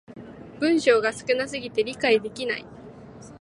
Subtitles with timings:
[0.59, 2.65] 文章が少な過ぎて理解できない